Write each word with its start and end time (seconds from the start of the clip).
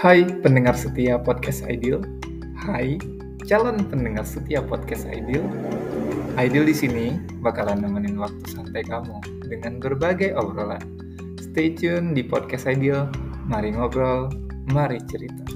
Hai 0.00 0.24
pendengar 0.24 0.72
setia 0.80 1.20
podcast 1.20 1.60
Ideal. 1.68 2.00
Hai 2.56 2.96
calon 3.44 3.84
pendengar 3.84 4.24
setia 4.24 4.64
podcast 4.64 5.04
Ideal. 5.04 5.44
Ideal 6.40 6.64
di 6.64 6.72
sini 6.72 7.20
bakalan 7.44 7.84
nemenin 7.84 8.16
waktu 8.16 8.40
santai 8.48 8.80
kamu 8.88 9.20
dengan 9.44 9.76
berbagai 9.76 10.32
obrolan. 10.40 10.80
Stay 11.36 11.76
tune 11.76 12.16
di 12.16 12.24
podcast 12.24 12.64
Ideal. 12.64 13.12
Mari 13.44 13.76
ngobrol, 13.76 14.32
mari 14.72 15.04
cerita. 15.04 15.49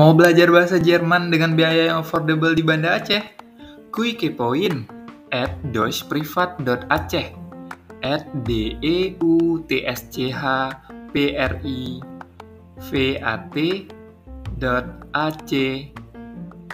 Mau 0.00 0.16
belajar 0.16 0.48
bahasa 0.48 0.80
Jerman 0.80 1.28
dengan 1.28 1.52
biaya 1.52 1.92
yang 1.92 2.00
affordable 2.00 2.56
di 2.56 2.64
Banda 2.64 2.96
Aceh? 2.96 3.20
Kui 3.92 4.16
kepoin 4.16 4.88
at 5.28 5.52
deutschprivat.aceh 5.76 7.28
at 8.00 8.24
d 8.48 8.80
e 8.80 9.12
u 9.20 9.60
t 9.68 9.84
s 9.84 10.08
c 10.08 10.32
h 10.32 10.72
p 11.12 11.36
r 11.36 11.52
i 11.60 12.00
v 12.80 13.20
a 13.20 13.44
t 13.52 13.92
dot 14.56 14.88
a 15.12 15.28
c 15.44 15.92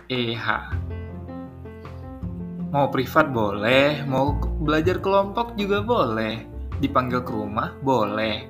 e 0.06 0.22
h 0.30 0.46
Mau 2.70 2.86
privat 2.94 3.26
boleh, 3.34 4.06
mau 4.06 4.38
belajar 4.38 5.02
kelompok 5.02 5.58
juga 5.58 5.82
boleh, 5.82 6.46
dipanggil 6.78 7.26
ke 7.26 7.32
rumah 7.34 7.74
boleh, 7.82 8.46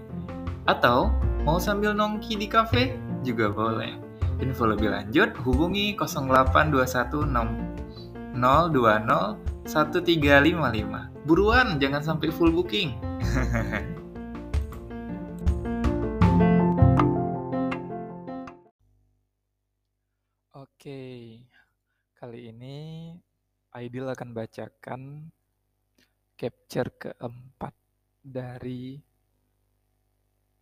atau 0.68 1.08
mau 1.48 1.56
sambil 1.56 1.96
nongki 1.96 2.36
di 2.36 2.44
kafe 2.44 2.92
juga 3.24 3.48
boleh. 3.48 4.05
Info 4.36 4.68
lebih 4.68 4.92
lanjut 4.92 5.32
hubungi 5.48 5.96
08216 5.96 8.36
020 8.36 9.64
1355. 9.64 11.24
Buruan, 11.26 11.80
jangan 11.80 12.04
sampai 12.04 12.28
full 12.30 12.52
booking. 12.52 12.92
Oke, 20.54 21.42
kali 22.14 22.52
ini 22.52 23.10
Aidil 23.74 24.06
akan 24.06 24.30
bacakan 24.36 25.32
capture 26.36 26.92
keempat 26.94 27.72
dari 28.20 29.00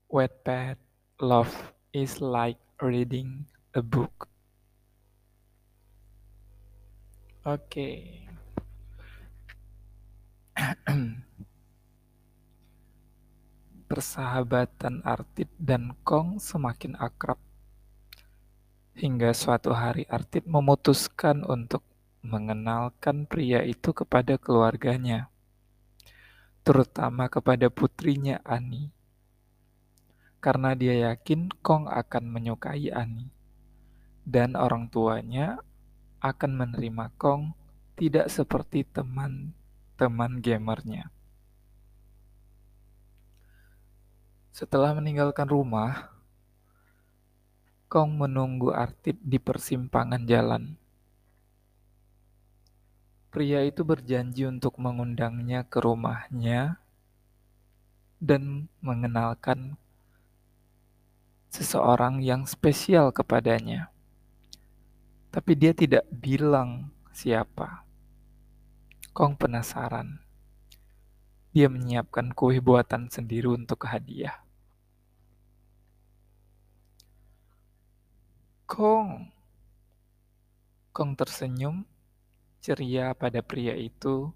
Wattpad 0.08 0.78
Love 1.20 1.52
is 1.92 2.22
like 2.22 2.62
reading 2.80 3.44
a 3.74 3.82
book. 3.82 4.30
Oke. 7.42 8.22
Persahabatan 13.90 15.02
Artit 15.02 15.50
dan 15.58 15.98
Kong 16.06 16.38
semakin 16.38 16.94
akrab. 17.02 17.42
Hingga 18.94 19.34
suatu 19.34 19.74
hari 19.74 20.06
Artit 20.06 20.46
memutuskan 20.46 21.42
untuk 21.42 21.82
mengenalkan 22.22 23.26
pria 23.26 23.66
itu 23.66 23.90
kepada 23.90 24.38
keluarganya, 24.38 25.34
terutama 26.62 27.26
kepada 27.26 27.66
putrinya 27.74 28.38
Ani. 28.46 28.94
Karena 30.38 30.78
dia 30.78 31.10
yakin 31.10 31.50
Kong 31.58 31.90
akan 31.90 32.30
menyukai 32.30 32.94
Ani 32.94 33.33
dan 34.24 34.56
orang 34.56 34.88
tuanya 34.88 35.60
akan 36.24 36.56
menerima 36.56 37.12
Kong 37.20 37.52
tidak 37.94 38.32
seperti 38.32 38.82
teman-teman 38.88 40.40
gamernya. 40.40 41.12
Setelah 44.50 44.96
meninggalkan 44.96 45.46
rumah, 45.46 46.10
Kong 47.86 48.18
menunggu 48.18 48.74
Artit 48.74 49.20
di 49.22 49.38
persimpangan 49.38 50.26
jalan. 50.26 50.74
Pria 53.30 53.62
itu 53.66 53.86
berjanji 53.86 54.46
untuk 54.46 54.78
mengundangnya 54.78 55.66
ke 55.66 55.82
rumahnya 55.82 56.78
dan 58.22 58.70
mengenalkan 58.78 59.78
seseorang 61.54 62.18
yang 62.18 62.46
spesial 62.50 63.14
kepadanya. 63.14 63.93
Tapi 65.34 65.58
dia 65.58 65.74
tidak 65.74 66.06
bilang 66.14 66.94
siapa. 67.10 67.82
Kong 69.10 69.34
penasaran. 69.34 70.22
Dia 71.50 71.66
menyiapkan 71.66 72.30
kue 72.38 72.62
buatan 72.62 73.10
sendiri 73.10 73.50
untuk 73.50 73.82
hadiah. 73.90 74.46
Kong. 78.70 79.26
Kong 80.94 81.10
tersenyum 81.18 81.82
ceria 82.62 83.10
pada 83.18 83.42
pria 83.42 83.74
itu 83.74 84.30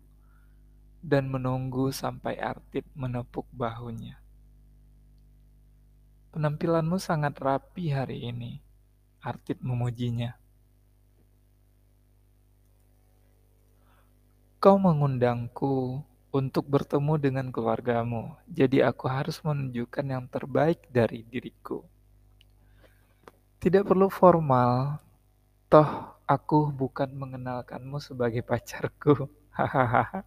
dan 0.98 1.30
menunggu 1.30 1.94
sampai 1.94 2.42
Artit 2.42 2.82
menepuk 2.98 3.46
bahunya. 3.54 4.18
Penampilanmu 6.34 6.98
sangat 6.98 7.38
rapi 7.38 7.94
hari 7.94 8.26
ini, 8.26 8.58
Artit 9.22 9.62
memujinya. 9.62 10.47
Kau 14.58 14.74
mengundangku 14.74 16.02
untuk 16.34 16.66
bertemu 16.66 17.14
dengan 17.14 17.46
keluargamu, 17.54 18.34
jadi 18.50 18.90
aku 18.90 19.06
harus 19.06 19.38
menunjukkan 19.46 20.02
yang 20.02 20.26
terbaik 20.26 20.82
dari 20.90 21.22
diriku. 21.22 21.86
Tidak 23.62 23.86
perlu 23.86 24.10
formal, 24.10 24.98
toh 25.70 26.18
aku 26.26 26.74
bukan 26.74 27.06
mengenalkanmu 27.06 28.02
sebagai 28.02 28.42
pacarku. 28.42 29.30
Hahaha. 29.54 30.26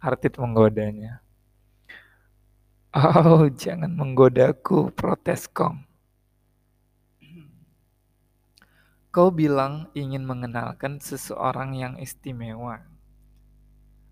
Artit 0.00 0.40
menggodanya. 0.40 1.20
Oh, 2.96 3.44
jangan 3.52 3.92
menggodaku, 3.92 4.88
protes 4.96 5.44
Kong. 5.46 5.84
Kau 9.14 9.28
bilang 9.28 9.92
ingin 9.92 10.24
mengenalkan 10.24 10.96
seseorang 10.96 11.76
yang 11.76 11.94
istimewa. 12.00 12.89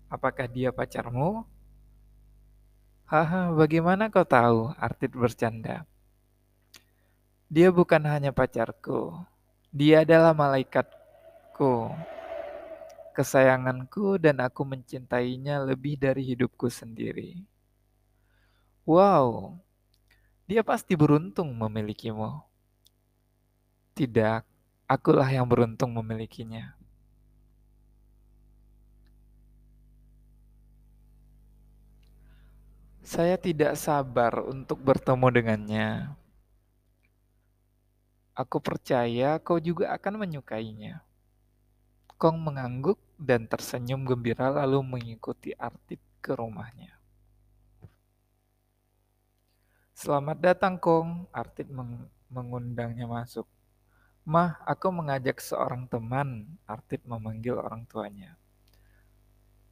Apakah 0.09 0.49
dia 0.49 0.73
pacarmu? 0.73 1.45
Haha, 3.05 3.53
bagaimana 3.53 4.09
kau 4.09 4.25
tahu? 4.25 4.73
Artit 4.73 5.13
bercanda. 5.13 5.85
Dia 7.49 7.69
bukan 7.69 8.01
hanya 8.09 8.33
pacarku. 8.33 9.13
Dia 9.69 10.01
adalah 10.01 10.33
malaikatku. 10.33 11.93
Kesayanganku 13.13 14.17
dan 14.17 14.41
aku 14.41 14.65
mencintainya 14.65 15.61
lebih 15.61 15.97
dari 15.97 16.25
hidupku 16.25 16.69
sendiri. 16.73 17.45
Wow, 18.89 19.61
dia 20.49 20.65
pasti 20.65 20.97
beruntung 20.97 21.53
memilikimu. 21.53 22.41
Tidak, 23.93 24.41
akulah 24.89 25.29
yang 25.29 25.45
beruntung 25.45 25.93
memilikinya. 25.93 26.78
Saya 33.09 33.41
tidak 33.41 33.73
sabar 33.73 34.37
untuk 34.45 34.85
bertemu 34.85 35.33
dengannya. 35.33 36.13
Aku 38.37 38.61
percaya 38.61 39.41
kau 39.41 39.57
juga 39.57 39.89
akan 39.97 40.21
menyukainya. 40.21 41.01
Kong 42.21 42.37
mengangguk 42.37 43.01
dan 43.17 43.49
tersenyum 43.49 44.05
gembira 44.05 44.53
lalu 44.53 44.85
mengikuti 44.85 45.57
Artit 45.57 45.97
ke 46.21 46.37
rumahnya. 46.37 47.01
Selamat 49.97 50.37
datang 50.37 50.77
Kong, 50.77 51.25
Artit 51.33 51.65
meng 51.65 52.05
mengundangnya 52.29 53.09
masuk. 53.09 53.49
Mah, 54.21 54.61
aku 54.69 54.85
mengajak 54.93 55.41
seorang 55.41 55.89
teman, 55.89 56.45
Artit 56.69 57.01
memanggil 57.09 57.57
orang 57.57 57.89
tuanya. 57.89 58.37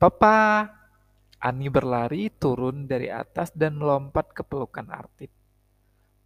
Papa, 0.01 0.73
Ani 1.47 1.71
berlari 1.71 2.27
turun 2.27 2.91
dari 2.91 3.07
atas 3.07 3.55
dan 3.55 3.79
melompat 3.79 4.35
ke 4.35 4.43
pelukan 4.43 4.83
Artit. 4.91 5.31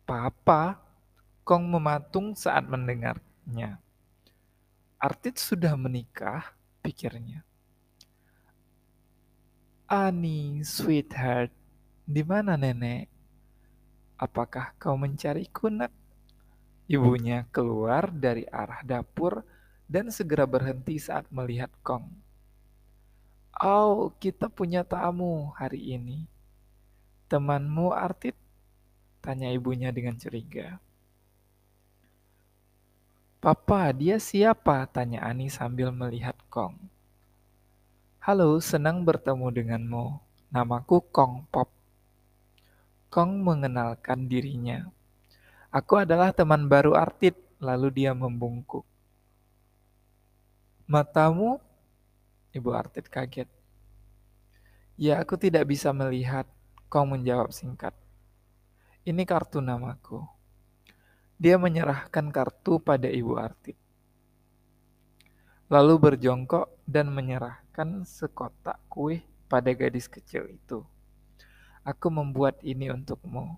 Papa, 0.01 0.81
Kong 1.45 1.69
mematung 1.69 2.33
saat 2.33 2.65
mendengarnya. 2.65 3.77
Artit 4.97 5.37
sudah 5.37 5.77
menikah, 5.77 6.57
pikirnya. 6.81 7.45
Ani, 9.85 10.65
sweetheart, 10.65 11.53
di 12.01 12.25
mana 12.25 12.57
nenek? 12.57 13.05
Apakah 14.17 14.73
kau 14.81 14.97
mencari 14.97 15.45
kunak? 15.53 15.93
Ibunya 16.89 17.45
keluar 17.53 18.09
dari 18.09 18.45
arah 18.49 18.81
dapur 18.81 19.45
dan 19.85 20.09
segera 20.09 20.49
berhenti 20.49 20.97
saat 20.97 21.29
melihat 21.29 21.69
Kong. 21.85 22.20
Oh, 23.61 24.09
kita 24.17 24.49
punya 24.49 24.81
tamu 24.81 25.53
hari 25.53 25.93
ini. 25.93 26.25
Temanmu 27.29 27.93
Artit? 27.93 28.33
Tanya 29.21 29.53
ibunya 29.53 29.93
dengan 29.93 30.17
curiga. 30.17 30.81
Papa, 33.37 33.93
dia 33.93 34.17
siapa? 34.17 34.89
Tanya 34.89 35.21
Ani 35.21 35.45
sambil 35.53 35.93
melihat 35.93 36.33
Kong. 36.49 36.73
Halo, 38.17 38.57
senang 38.57 39.05
bertemu 39.05 39.53
denganmu. 39.53 40.17
Namaku 40.49 41.05
Kong 41.13 41.45
Pop. 41.53 41.69
Kong 43.13 43.45
mengenalkan 43.45 44.25
dirinya. 44.25 44.89
Aku 45.69 46.01
adalah 46.01 46.33
teman 46.33 46.65
baru 46.65 46.97
Artit, 46.97 47.37
lalu 47.61 47.93
dia 47.93 48.17
membungkuk. 48.17 48.89
Matamu? 50.89 51.61
Ibu 52.51 52.69
Artit 52.75 53.07
kaget. 53.07 53.47
Ya, 54.99 55.23
aku 55.23 55.39
tidak 55.39 55.71
bisa 55.71 55.95
melihat. 55.95 56.45
Kong 56.91 57.15
menjawab 57.15 57.55
singkat. 57.55 57.95
Ini 59.07 59.23
kartu 59.23 59.63
namaku. 59.63 60.27
Dia 61.39 61.55
menyerahkan 61.55 62.29
kartu 62.29 62.83
pada 62.83 63.07
Ibu 63.07 63.33
Artit. 63.39 63.79
Lalu 65.71 65.95
berjongkok 65.97 66.83
dan 66.83 67.15
menyerahkan 67.15 68.03
sekotak 68.03 68.83
kue 68.91 69.23
pada 69.47 69.71
gadis 69.71 70.11
kecil 70.11 70.51
itu. 70.51 70.83
Aku 71.87 72.11
membuat 72.11 72.59
ini 72.61 72.91
untukmu. 72.91 73.55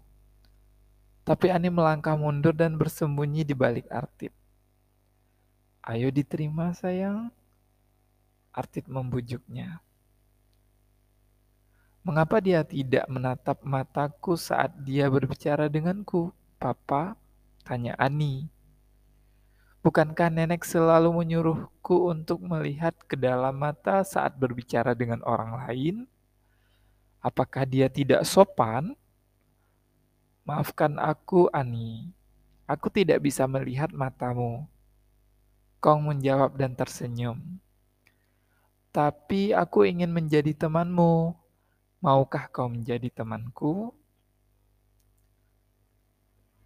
Tapi 1.25 1.49
Ani 1.49 1.73
melangkah 1.73 2.13
mundur 2.13 2.53
dan 2.53 2.77
bersembunyi 2.77 3.41
di 3.41 3.57
balik 3.57 3.89
Artit. 3.89 4.31
Ayo 5.83 6.07
diterima 6.13 6.71
sayang. 6.71 7.33
Artit 8.53 8.85
membujuknya. 8.85 9.81
Mengapa 12.05 12.37
dia 12.37 12.61
tidak 12.61 13.09
menatap 13.09 13.65
mataku 13.65 14.37
saat 14.37 14.69
dia 14.85 15.09
berbicara 15.09 15.71
denganku, 15.71 16.29
Papa? 16.61 17.17
Tanya 17.65 17.97
Ani. 17.97 18.51
Bukankah 19.83 20.27
nenek 20.31 20.67
selalu 20.67 21.11
menyuruhku 21.11 22.11
untuk 22.11 22.43
melihat 22.43 22.93
ke 23.07 23.15
dalam 23.15 23.55
mata 23.55 24.03
saat 24.03 24.35
berbicara 24.35 24.93
dengan 24.93 25.23
orang 25.23 25.59
lain? 25.63 25.95
Apakah 27.23 27.63
dia 27.63 27.87
tidak 27.87 28.27
sopan? 28.27 28.99
Maafkan 30.43 30.99
aku, 30.99 31.47
Ani. 31.55 32.11
Aku 32.67 32.91
tidak 32.91 33.23
bisa 33.23 33.47
melihat 33.47 33.95
matamu. 33.95 34.67
Kong 35.79 36.03
menjawab 36.03 36.55
dan 36.59 36.75
tersenyum. 36.75 37.62
Tapi 38.93 39.57
aku 39.57 39.89
ingin 39.89 40.13
menjadi 40.13 40.53
temanmu. 40.53 41.33
Maukah 41.97 42.45
kau 42.53 42.69
menjadi 42.69 43.09
temanku? 43.09 43.89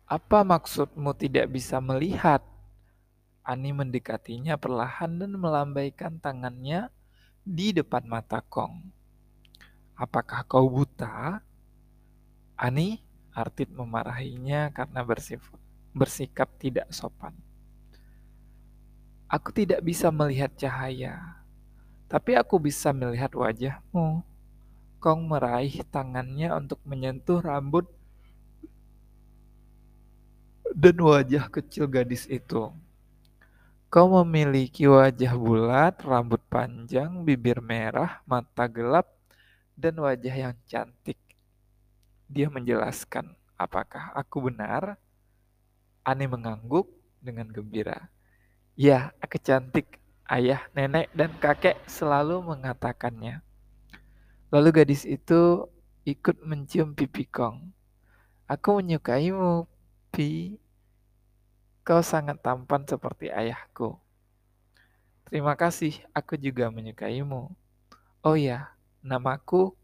Apa 0.04 0.44
maksudmu 0.44 1.16
tidak 1.16 1.48
bisa 1.56 1.80
melihat? 1.80 2.44
Ani 3.48 3.72
mendekatinya 3.72 4.60
perlahan 4.60 5.16
dan 5.24 5.40
melambaikan 5.40 6.20
tangannya 6.20 6.92
di 7.48 7.72
depan 7.72 8.04
mata 8.04 8.44
Kong. 8.44 8.92
Apakah 9.96 10.44
kau 10.44 10.68
buta? 10.68 11.40
Ani, 12.60 13.00
Artit 13.32 13.72
memarahinya 13.72 14.68
karena 14.76 15.00
bersifat, 15.00 15.56
bersikap 15.96 16.52
tidak 16.60 16.92
sopan. 16.92 17.32
Aku 19.32 19.56
tidak 19.56 19.80
bisa 19.80 20.12
melihat 20.12 20.52
cahaya, 20.60 21.37
tapi 22.08 22.40
aku 22.40 22.56
bisa 22.60 22.96
melihat 22.96 23.32
wajahmu. 23.36 24.24
Kong 24.98 25.22
meraih 25.30 25.86
tangannya 25.94 26.50
untuk 26.58 26.82
menyentuh 26.88 27.38
rambut 27.44 27.86
dan 30.74 30.98
wajah 30.98 31.52
kecil 31.52 31.86
gadis 31.86 32.26
itu. 32.28 32.74
Kau 33.88 34.08
memiliki 34.20 34.84
wajah 34.84 35.32
bulat, 35.40 35.96
rambut 36.04 36.44
panjang, 36.52 37.24
bibir 37.24 37.64
merah, 37.64 38.20
mata 38.28 38.68
gelap, 38.68 39.08
dan 39.80 39.96
wajah 39.96 40.36
yang 40.52 40.56
cantik. 40.68 41.16
Dia 42.28 42.52
menjelaskan, 42.52 43.32
apakah 43.56 44.12
aku 44.12 44.52
benar? 44.52 45.00
Ani 46.04 46.28
mengangguk 46.28 46.92
dengan 47.24 47.48
gembira. 47.48 48.12
Ya, 48.76 49.16
aku 49.24 49.40
cantik. 49.40 49.97
Ayah, 50.28 50.60
nenek, 50.76 51.08
dan 51.16 51.32
kakek 51.40 51.80
selalu 51.88 52.44
mengatakannya. 52.44 53.40
Lalu 54.52 54.70
gadis 54.84 55.08
itu 55.08 55.72
ikut 56.04 56.44
mencium 56.44 56.92
pipi 56.92 57.24
Kong. 57.24 57.72
Aku 58.44 58.84
menyukaimu, 58.84 59.64
Pi. 60.12 60.60
Kau 61.88 62.04
sangat 62.04 62.44
tampan 62.44 62.84
seperti 62.84 63.32
ayahku. 63.32 63.96
Terima 65.28 65.56
kasih, 65.56 65.96
aku 66.12 66.36
juga 66.36 66.68
menyukaimu. 66.72 67.52
Oh 68.24 68.36
ya, 68.36 68.76
namaku 69.00 69.76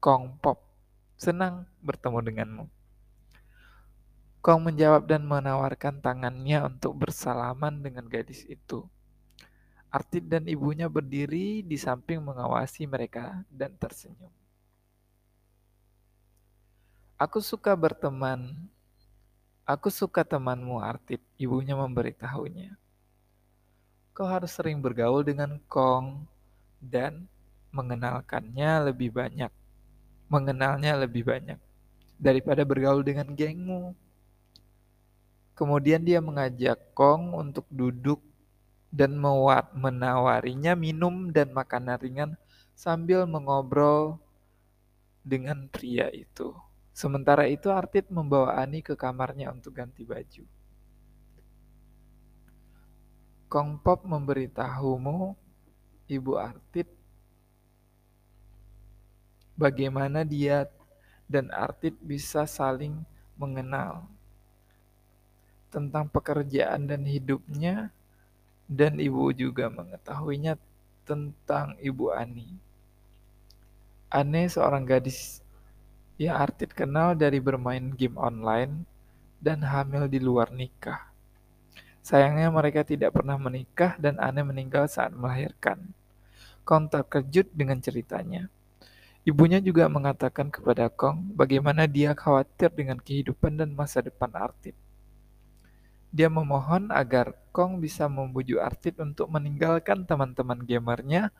Kong 0.00 0.40
Pop. 0.40 0.64
Senang 1.20 1.68
bertemu 1.84 2.18
denganmu. 2.24 2.64
Kong 4.40 4.60
menjawab 4.64 5.04
dan 5.04 5.28
menawarkan 5.28 6.00
tangannya 6.00 6.64
untuk 6.64 6.96
bersalaman 6.96 7.84
dengan 7.84 8.08
gadis 8.08 8.48
itu. 8.48 8.88
Artit 9.90 10.22
dan 10.22 10.46
ibunya 10.46 10.86
berdiri 10.86 11.66
di 11.66 11.74
samping 11.74 12.22
mengawasi 12.22 12.86
mereka 12.86 13.42
dan 13.50 13.74
tersenyum. 13.74 14.30
Aku 17.18 17.42
suka 17.42 17.74
berteman. 17.74 18.54
Aku 19.66 19.90
suka 19.90 20.22
temanmu, 20.22 20.78
Artit. 20.78 21.18
Ibunya 21.36 21.74
memberitahunya. 21.74 22.78
Kau 24.14 24.30
harus 24.30 24.54
sering 24.54 24.78
bergaul 24.78 25.26
dengan 25.26 25.58
Kong 25.66 26.22
dan 26.78 27.26
mengenalkannya 27.74 28.94
lebih 28.94 29.10
banyak. 29.10 29.50
Mengenalnya 30.30 30.94
lebih 31.02 31.26
banyak 31.26 31.58
daripada 32.14 32.62
bergaul 32.62 33.02
dengan 33.02 33.32
gengmu. 33.32 33.96
Kemudian 35.58 36.04
dia 36.04 36.22
mengajak 36.22 36.78
Kong 36.94 37.34
untuk 37.34 37.66
duduk 37.72 38.20
dan 38.90 39.14
menawarinya 39.74 40.74
minum 40.74 41.30
dan 41.30 41.54
makanan 41.54 41.98
ringan 42.02 42.30
sambil 42.74 43.22
mengobrol 43.22 44.18
dengan 45.22 45.70
pria 45.70 46.10
itu. 46.10 46.50
Sementara 46.90 47.46
itu 47.46 47.70
Artit 47.70 48.10
membawa 48.10 48.58
Ani 48.58 48.82
ke 48.82 48.98
kamarnya 48.98 49.54
untuk 49.54 49.78
ganti 49.78 50.02
baju. 50.02 50.44
Kong 53.50 53.82
Pop 53.82 54.06
memberitahumu, 54.06 55.34
Ibu 56.06 56.32
Artit, 56.38 56.86
bagaimana 59.58 60.22
dia 60.26 60.66
dan 61.30 61.50
Artit 61.54 61.94
bisa 62.02 62.46
saling 62.46 63.06
mengenal 63.38 64.06
tentang 65.70 66.10
pekerjaan 66.10 66.90
dan 66.90 67.06
hidupnya 67.06 67.94
dan 68.70 69.02
ibu 69.02 69.34
juga 69.34 69.66
mengetahuinya 69.66 70.54
tentang 71.02 71.74
ibu 71.82 72.14
Ani. 72.14 72.54
Ani 74.06 74.46
seorang 74.46 74.86
gadis 74.86 75.42
yang 76.14 76.38
Artit 76.38 76.70
kenal 76.70 77.18
dari 77.18 77.42
bermain 77.42 77.90
game 77.98 78.14
online 78.14 78.86
dan 79.42 79.66
hamil 79.66 80.06
di 80.06 80.22
luar 80.22 80.54
nikah. 80.54 81.10
Sayangnya 82.00 82.48
mereka 82.48 82.86
tidak 82.86 83.12
pernah 83.12 83.36
menikah 83.36 83.98
dan 84.00 84.16
Anne 84.22 84.46
meninggal 84.46 84.88
saat 84.88 85.12
melahirkan. 85.12 85.92
Kong 86.64 86.88
terkejut 86.88 87.50
dengan 87.52 87.80
ceritanya. 87.82 88.46
Ibunya 89.26 89.60
juga 89.60 89.84
mengatakan 89.90 90.48
kepada 90.48 90.88
Kong 90.88 91.36
bagaimana 91.36 91.84
dia 91.84 92.16
khawatir 92.16 92.72
dengan 92.72 92.96
kehidupan 92.96 93.60
dan 93.60 93.76
masa 93.76 94.00
depan 94.00 94.32
Artit. 94.32 94.72
Dia 96.10 96.26
memohon 96.26 96.90
agar 96.90 97.38
Kong 97.54 97.78
bisa 97.78 98.06
membujuk 98.10 98.58
Artit 98.58 98.98
untuk 98.98 99.30
meninggalkan 99.30 100.06
teman-teman 100.06 100.62
gamernya 100.62 101.30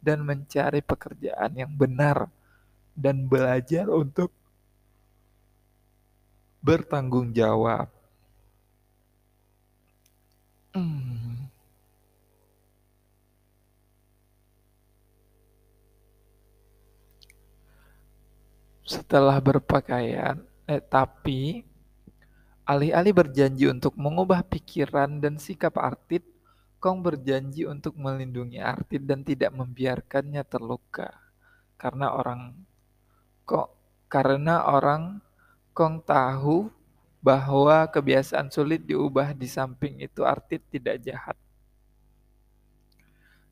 dan 0.00 0.24
mencari 0.24 0.80
pekerjaan 0.84 1.52
yang 1.56 1.72
benar 1.72 2.28
dan 2.92 3.24
belajar 3.28 3.88
untuk 3.88 4.32
bertanggung 6.64 7.32
jawab. 7.32 7.88
Hmm. 10.74 11.48
Setelah 18.88 19.36
berpakaian, 19.40 20.40
eh, 20.64 20.80
tapi 20.80 21.67
Alih-alih 22.68 23.16
berjanji 23.16 23.64
untuk 23.64 23.96
mengubah 23.96 24.44
pikiran 24.44 25.24
dan 25.24 25.40
sikap 25.40 25.80
Artit, 25.80 26.20
Kong 26.76 27.00
berjanji 27.00 27.64
untuk 27.64 27.96
melindungi 27.96 28.60
Artit 28.60 29.08
dan 29.08 29.24
tidak 29.24 29.56
membiarkannya 29.56 30.44
terluka. 30.44 31.16
Karena 31.80 32.12
orang 32.12 32.52
kok 33.48 33.72
karena 34.12 34.68
orang 34.68 35.24
Kong 35.72 36.04
tahu 36.04 36.68
bahwa 37.24 37.88
kebiasaan 37.88 38.52
sulit 38.52 38.84
diubah 38.84 39.32
di 39.32 39.48
samping 39.48 40.04
itu 40.04 40.28
Artit 40.28 40.60
tidak 40.68 41.00
jahat. 41.00 41.40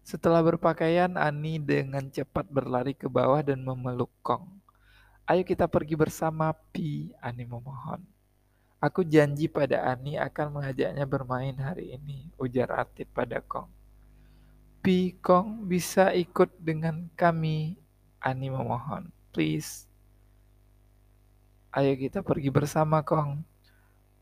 Setelah 0.05 0.45
berpakaian, 0.45 1.17
Ani 1.17 1.57
dengan 1.57 2.05
cepat 2.13 2.47
berlari 2.53 2.93
ke 2.93 3.09
bawah 3.09 3.41
dan 3.41 3.65
memeluk 3.65 4.13
Kong. 4.21 4.45
Ayo 5.25 5.41
kita 5.41 5.65
pergi 5.67 5.97
bersama, 5.97 6.53
Pi, 6.53 7.11
Ani 7.19 7.49
memohon. 7.49 8.16
Aku 8.87 9.03
janji 9.03 9.51
pada 9.51 9.83
Ani 9.83 10.15
akan 10.15 10.63
mengajaknya 10.63 11.03
bermain 11.11 11.59
hari 11.59 11.99
ini, 11.99 12.31
ujar 12.39 12.71
Artit 12.71 13.11
pada 13.11 13.43
Kong. 13.43 13.67
Pi, 14.79 15.19
Kong 15.19 15.67
bisa 15.67 16.15
ikut 16.15 16.55
dengan 16.63 17.11
kami, 17.19 17.75
Ani 18.23 18.47
memohon. 18.47 19.11
Please. 19.35 19.91
Ayo 21.75 21.99
kita 21.99 22.23
pergi 22.23 22.47
bersama, 22.47 23.03
Kong. 23.03 23.43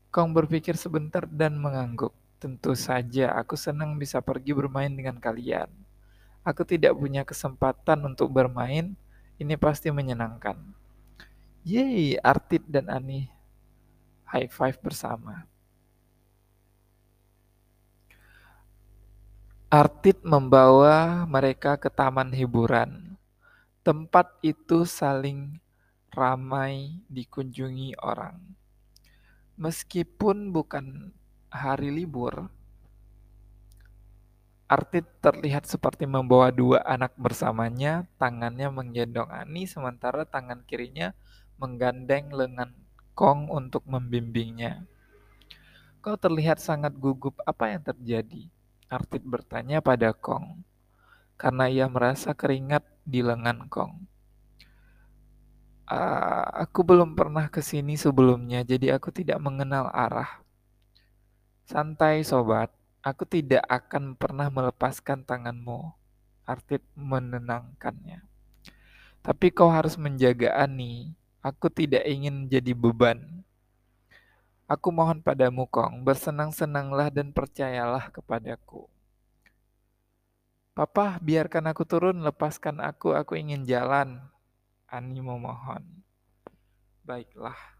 Kong 0.09 0.33
berpikir 0.33 0.73
sebentar 0.73 1.29
dan 1.29 1.61
mengangguk. 1.61 2.17
Tentu 2.41 2.73
saja 2.73 3.37
aku 3.37 3.53
senang 3.53 4.01
bisa 4.01 4.17
pergi 4.17 4.57
bermain 4.57 4.89
dengan 4.89 5.21
kalian. 5.21 5.69
Aku 6.41 6.65
tidak 6.65 6.97
punya 6.97 7.21
kesempatan 7.21 8.01
untuk 8.01 8.33
bermain, 8.33 8.97
ini 9.37 9.53
pasti 9.61 9.93
menyenangkan. 9.93 10.57
Yeay, 11.61 12.17
Artit 12.25 12.65
dan 12.65 12.89
Ani 12.89 13.34
high 14.25 14.49
five 14.49 14.77
bersama. 14.81 15.45
Artit 19.69 20.21
membawa 20.23 21.27
mereka 21.27 21.75
ke 21.75 21.89
taman 21.89 22.31
hiburan. 22.31 23.17
Tempat 23.81 24.37
itu 24.41 24.87
saling 24.87 25.59
ramai 26.13 27.03
dikunjungi 27.11 27.97
orang. 27.99 28.39
Meskipun 29.59 30.53
bukan 30.55 31.11
hari 31.51 31.91
libur, 31.91 32.49
Artit 34.65 35.05
terlihat 35.21 35.69
seperti 35.69 36.09
membawa 36.09 36.49
dua 36.49 36.81
anak 36.81 37.13
bersamanya, 37.21 38.09
tangannya 38.17 38.65
menggendong 38.73 39.29
Ani, 39.29 39.69
sementara 39.69 40.25
tangan 40.25 40.65
kirinya 40.65 41.13
menggandeng 41.61 42.33
lengan 42.33 42.73
Kong 43.15 43.47
untuk 43.47 43.87
membimbingnya. 43.87 44.83
Kau 46.03 46.19
terlihat 46.19 46.59
sangat 46.59 46.93
gugup, 46.99 47.39
apa 47.47 47.71
yang 47.71 47.81
terjadi? 47.81 48.51
Artit 48.91 49.23
bertanya 49.23 49.79
pada 49.79 50.11
Kong, 50.13 50.61
karena 51.39 51.65
ia 51.71 51.87
merasa 51.87 52.35
keringat 52.35 52.83
di 53.07 53.25
lengan 53.25 53.65
Kong. 53.71 54.05
Uh, 55.85 56.45
aku 56.65 56.83
belum 56.85 57.15
pernah 57.15 57.47
ke 57.47 57.63
sini 57.63 57.95
sebelumnya, 57.95 58.61
jadi 58.67 58.99
aku 58.99 59.09
tidak 59.09 59.39
mengenal 59.39 59.89
arah. 59.89 60.45
Santai, 61.65 62.21
sobat. 62.21 62.69
Aku 63.01 63.25
tidak 63.25 63.65
akan 63.69 64.17
pernah 64.17 64.49
melepaskan 64.49 65.25
tanganmu. 65.25 65.93
Artit 66.45 66.81
menenangkannya. 66.93 68.21
Tapi 69.25 69.49
kau 69.49 69.69
harus 69.73 69.97
menjaga 69.97 70.53
Ani. 70.53 71.17
Aku 71.45 71.69
tidak 71.69 72.01
ingin 72.09 72.49
jadi 72.49 72.73
beban. 72.73 73.21
Aku 74.65 74.89
mohon 74.89 75.21
padamu, 75.21 75.69
Kong, 75.69 76.01
bersenang-senanglah 76.01 77.13
dan 77.13 77.29
percayalah 77.29 78.09
kepadaku. 78.09 78.89
Papa, 80.73 81.21
biarkan 81.21 81.69
aku 81.69 81.85
turun, 81.85 82.25
lepaskan 82.25 82.81
aku, 82.81 83.13
aku 83.13 83.37
ingin 83.37 83.61
jalan. 83.61 84.25
Ani 84.89 85.21
memohon. 85.21 85.85
Baiklah. 87.05 87.77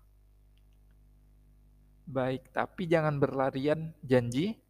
Baik, 2.05 2.45
tapi 2.53 2.85
jangan 2.85 3.17
berlarian, 3.17 3.97
janji? 4.05 4.61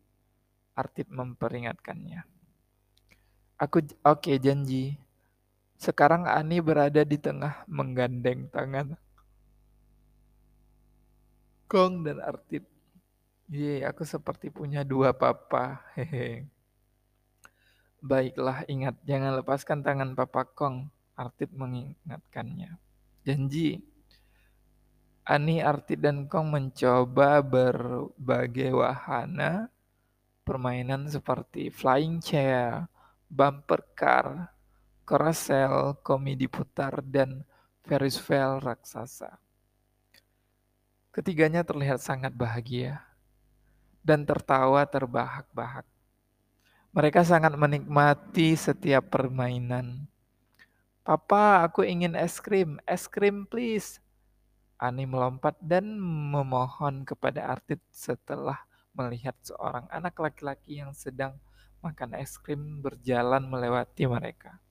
Artit 0.72 1.12
memperingatkannya. 1.12 2.24
Aku 3.60 3.84
oke 3.84 4.24
okay, 4.24 4.40
janji. 4.40 4.96
Sekarang 5.76 6.26
Ani 6.26 6.64
berada 6.64 7.04
di 7.04 7.20
tengah 7.20 7.68
menggandeng 7.68 8.48
tangan 8.50 8.96
Kong 11.66 12.06
dan 12.06 12.22
Artit. 12.22 12.62
Ye, 13.50 13.82
aku 13.82 14.06
seperti 14.06 14.54
punya 14.54 14.86
dua 14.86 15.12
papa. 15.18 15.82
Hehe. 15.98 16.46
Baiklah, 18.00 18.64
ingat 18.70 18.96
jangan 19.02 19.42
lepaskan 19.42 19.82
tangan 19.82 20.14
papa 20.14 20.46
Kong. 20.46 20.88
Artit 21.18 21.50
mengingatkannya. 21.52 22.78
Janji. 23.26 23.82
Ani, 25.26 25.58
Arti, 25.58 25.98
dan 25.98 26.30
Kong 26.30 26.54
mencoba 26.54 27.42
berbagai 27.42 28.70
wahana 28.70 29.74
permainan 30.46 31.10
seperti 31.10 31.74
flying 31.74 32.22
chair, 32.22 32.86
bumper 33.26 33.82
car, 33.98 34.55
carousel, 35.06 35.96
komedi 36.02 36.50
putar, 36.50 37.00
dan 37.06 37.46
Ferris 37.86 38.18
wheel 38.26 38.58
raksasa. 38.58 39.38
Ketiganya 41.14 41.64
terlihat 41.64 42.02
sangat 42.02 42.34
bahagia 42.34 43.06
dan 44.04 44.26
tertawa 44.26 44.84
terbahak-bahak. 44.84 45.86
Mereka 46.92 47.22
sangat 47.24 47.54
menikmati 47.56 48.58
setiap 48.58 49.14
permainan. 49.14 50.10
Papa, 51.06 51.62
aku 51.62 51.86
ingin 51.86 52.18
es 52.18 52.42
krim. 52.42 52.82
Es 52.90 53.06
krim, 53.06 53.46
please. 53.46 54.02
Ani 54.82 55.06
melompat 55.06 55.56
dan 55.62 55.96
memohon 56.02 57.06
kepada 57.06 57.46
Artit 57.48 57.80
setelah 57.94 58.66
melihat 58.96 59.36
seorang 59.44 59.86
anak 59.92 60.18
laki-laki 60.18 60.82
yang 60.82 60.92
sedang 60.96 61.36
makan 61.84 62.18
es 62.18 62.40
krim 62.42 62.82
berjalan 62.82 63.44
melewati 63.46 64.10
mereka. 64.10 64.65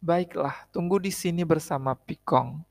Baiklah, 0.00 0.64
tunggu 0.72 0.96
di 0.96 1.12
sini 1.12 1.44
bersama 1.44 1.92
Pikong. 1.92 2.64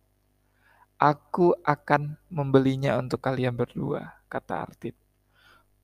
Aku 0.97 1.53
akan 1.61 2.17
membelinya 2.25 2.97
untuk 2.97 3.21
kalian 3.21 3.53
berdua, 3.53 4.17
kata 4.25 4.65
Artit. 4.65 4.97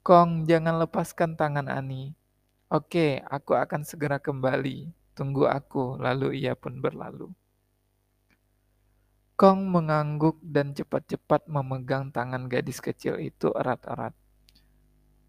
Kong, 0.02 0.50
jangan 0.50 0.82
lepaskan 0.82 1.38
tangan 1.38 1.70
Ani. 1.70 2.18
Oke, 2.66 3.22
aku 3.30 3.54
akan 3.54 3.86
segera 3.86 4.18
kembali. 4.18 4.90
Tunggu 5.14 5.46
aku, 5.46 6.02
lalu 6.02 6.42
ia 6.42 6.58
pun 6.58 6.82
berlalu. 6.82 7.30
Kong 9.38 9.70
mengangguk 9.70 10.42
dan 10.42 10.74
cepat-cepat 10.74 11.46
memegang 11.46 12.10
tangan 12.10 12.50
gadis 12.50 12.82
kecil 12.82 13.22
itu 13.22 13.54
erat-erat. 13.54 14.18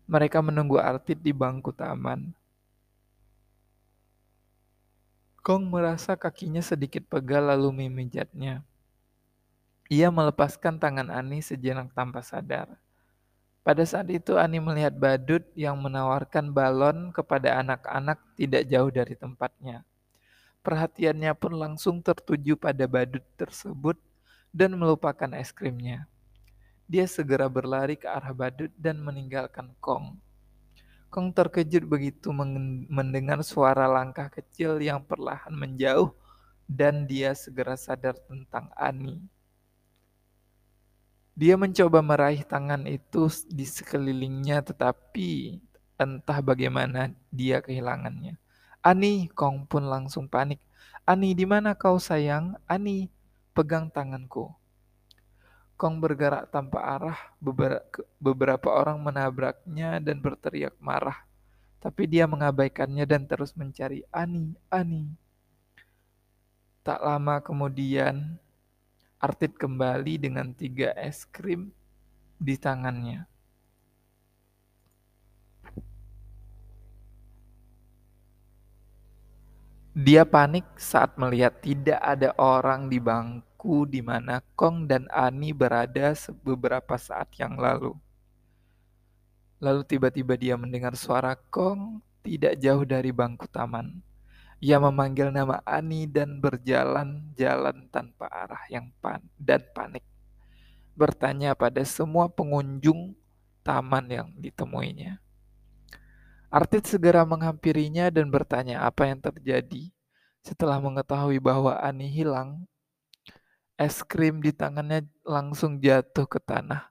Mereka 0.09 0.41
menunggu 0.41 0.81
Artit 0.81 1.21
di 1.21 1.37
bangku 1.37 1.77
taman. 1.77 2.33
Kong 5.47 5.71
merasa 5.71 6.19
kakinya 6.19 6.59
sedikit 6.59 7.07
pegal 7.07 7.47
lalu 7.47 7.87
memijatnya. 7.87 8.67
Ia 9.87 10.11
melepaskan 10.11 10.83
tangan 10.83 11.07
Ani 11.07 11.39
sejenak 11.39 11.95
tanpa 11.95 12.19
sadar. 12.19 12.75
Pada 13.63 13.87
saat 13.87 14.11
itu 14.11 14.35
Ani 14.35 14.59
melihat 14.59 14.99
badut 14.99 15.47
yang 15.55 15.79
menawarkan 15.79 16.51
balon 16.51 17.15
kepada 17.15 17.63
anak-anak 17.63 18.19
tidak 18.35 18.67
jauh 18.67 18.91
dari 18.91 19.15
tempatnya. 19.15 19.87
Perhatiannya 20.67 21.31
pun 21.39 21.55
langsung 21.55 22.03
tertuju 22.03 22.59
pada 22.59 22.91
badut 22.91 23.23
tersebut 23.39 23.95
dan 24.51 24.75
melupakan 24.75 25.31
es 25.39 25.55
krimnya. 25.55 26.11
Dia 26.91 27.07
segera 27.07 27.47
berlari 27.47 27.95
ke 27.95 28.11
arah 28.11 28.35
badut 28.35 28.75
dan 28.75 28.99
meninggalkan 28.99 29.71
Kong. 29.79 30.19
Kong 31.17 31.33
terkejut 31.33 31.89
begitu 31.89 32.29
mendengar 32.93 33.41
suara 33.41 33.89
langkah 33.89 34.29
kecil 34.29 34.77
yang 34.77 35.01
perlahan 35.01 35.49
menjauh 35.49 36.13
dan 36.69 37.09
dia 37.09 37.33
segera 37.33 37.73
sadar 37.73 38.21
tentang 38.29 38.69
Ani. 38.77 39.25
Dia 41.33 41.57
mencoba 41.57 42.05
meraih 42.05 42.45
tangan 42.45 42.85
itu 42.85 43.33
di 43.49 43.65
sekelilingnya 43.65 44.61
tetapi 44.61 45.57
entah 45.97 46.45
bagaimana 46.45 47.09
dia 47.33 47.65
kehilangannya. 47.65 48.37
Ani, 48.85 49.33
Kong 49.33 49.65
pun 49.65 49.89
langsung 49.89 50.29
panik. 50.29 50.61
Ani, 51.09 51.33
di 51.33 51.49
mana 51.49 51.73
kau 51.73 51.97
sayang? 51.97 52.61
Ani, 52.69 53.09
pegang 53.57 53.89
tanganku. 53.89 54.53
Kong 55.77 56.01
bergerak 56.01 56.49
tanpa 56.49 56.81
arah, 56.97 57.21
beberapa 58.17 58.73
orang 58.73 58.97
menabraknya 58.97 60.01
dan 60.01 60.25
berteriak 60.25 60.73
marah. 60.81 61.21
Tapi 61.85 62.09
dia 62.09 62.25
mengabaikannya 62.25 63.05
dan 63.05 63.29
terus 63.29 63.53
mencari 63.53 64.01
Ani, 64.09 64.57
Ani. 64.73 65.13
Tak 66.81 66.97
lama 67.05 67.45
kemudian, 67.45 68.41
Artit 69.21 69.53
kembali 69.61 70.17
dengan 70.17 70.57
tiga 70.57 70.97
es 70.97 71.29
krim 71.29 71.69
di 72.41 72.57
tangannya. 72.57 73.29
Dia 79.93 80.25
panik 80.25 80.65
saat 80.81 81.21
melihat 81.21 81.61
tidak 81.61 82.01
ada 82.01 82.33
orang 82.41 82.89
di 82.89 83.01
bangku 83.01 83.46
di 83.89 83.99
mana 83.99 84.39
Kong 84.55 84.87
dan 84.87 85.11
Ani 85.11 85.51
berada 85.51 86.15
beberapa 86.47 86.95
saat 86.95 87.35
yang 87.35 87.59
lalu. 87.59 87.99
Lalu 89.59 89.83
tiba-tiba 89.89 90.39
dia 90.39 90.55
mendengar 90.55 90.95
suara 90.95 91.35
Kong 91.35 91.99
tidak 92.23 92.61
jauh 92.63 92.85
dari 92.87 93.11
bangku 93.11 93.49
taman. 93.51 94.05
Ia 94.63 94.81
memanggil 94.81 95.35
nama 95.35 95.61
Ani 95.67 96.09
dan 96.09 96.39
berjalan-jalan 96.41 97.91
tanpa 97.93 98.31
arah 98.31 98.65
yang 98.71 98.89
pan 99.03 99.21
dan 99.37 99.61
panik. 99.75 100.05
Bertanya 100.97 101.53
pada 101.53 101.85
semua 101.85 102.31
pengunjung 102.31 103.13
taman 103.61 104.07
yang 104.09 104.29
ditemuinya. 104.39 105.21
Artit 106.47 106.87
segera 106.89 107.27
menghampirinya 107.27 108.09
dan 108.09 108.31
bertanya 108.31 108.87
apa 108.87 109.11
yang 109.11 109.21
terjadi. 109.21 109.93
Setelah 110.47 110.79
mengetahui 110.79 111.43
bahwa 111.43 111.75
Ani 111.83 112.07
hilang, 112.07 112.65
es 113.77 114.01
krim 114.05 114.41
di 114.41 114.53
tangannya 114.53 115.05
langsung 115.23 115.81
jatuh 115.81 116.25
ke 116.25 116.41
tanah. 116.41 116.89